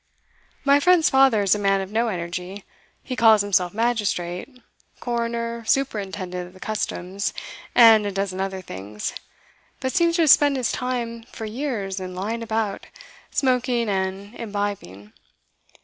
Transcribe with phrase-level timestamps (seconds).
[0.65, 2.63] My friend's father is a man of no energy;
[3.03, 4.49] he calls himself magistrate,
[4.99, 7.35] coroner, superintendent of the customs,
[7.75, 9.13] and a dozen other things,
[9.79, 12.87] but seems to have spent his time for years in lying about,
[13.29, 15.13] smoking and imbibing.